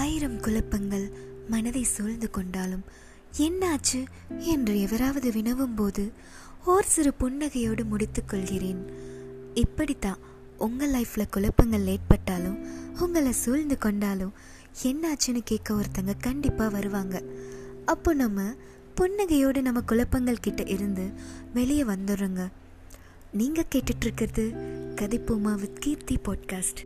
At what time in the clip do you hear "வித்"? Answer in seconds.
25.54-25.80